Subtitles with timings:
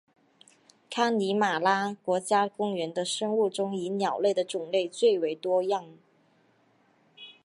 [0.89, 5.95] 康尼玛拉国家公园的生物中以鸟类的种类最为多样。